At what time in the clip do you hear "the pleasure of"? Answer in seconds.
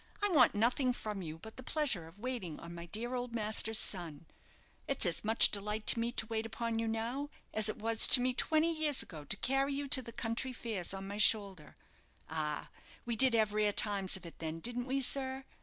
1.57-2.17